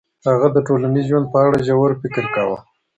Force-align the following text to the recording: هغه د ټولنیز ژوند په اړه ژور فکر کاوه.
هغه 0.27 0.47
د 0.51 0.57
ټولنیز 0.67 1.05
ژوند 1.09 1.25
په 1.33 1.37
اړه 1.45 1.57
ژور 1.67 1.91
فکر 2.01 2.25
کاوه. 2.35 2.57